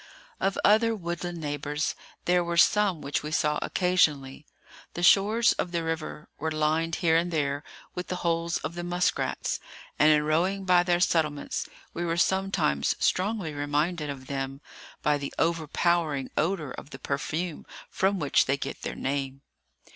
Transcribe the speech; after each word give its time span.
Of 0.39 0.57
other 0.65 0.95
woodland 0.95 1.39
neighbours 1.39 1.93
there 2.25 2.43
were 2.43 2.57
some 2.57 3.01
which 3.01 3.21
we 3.21 3.29
saw 3.31 3.59
occasionally. 3.61 4.47
The 4.95 5.03
shores 5.03 5.53
of 5.53 5.71
the 5.71 5.83
river 5.83 6.27
were 6.39 6.49
lined 6.51 6.95
here 7.05 7.15
and 7.15 7.29
there 7.29 7.63
with 7.93 8.07
the 8.07 8.15
holes 8.25 8.57
of 8.63 8.73
the 8.73 8.83
muskrats; 8.83 9.59
and 9.99 10.11
in 10.11 10.23
rowing 10.23 10.65
by 10.65 10.81
their 10.81 10.99
settlements, 11.01 11.69
we 11.93 12.03
were 12.03 12.17
sometimes 12.17 12.95
strongly 12.97 13.53
reminded 13.53 14.09
of 14.09 14.25
them 14.25 14.59
by 15.03 15.19
the 15.19 15.35
overpowering 15.37 16.31
odour 16.35 16.71
of 16.71 16.89
the 16.89 16.97
perfume 16.97 17.67
from 17.87 18.17
which 18.17 18.47
they 18.47 18.57
get 18.57 18.81
their 18.81 18.95
name. 18.95 19.43